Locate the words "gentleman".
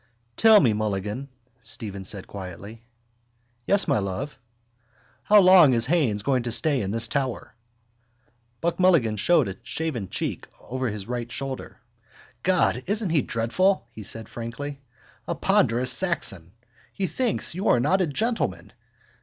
18.07-18.73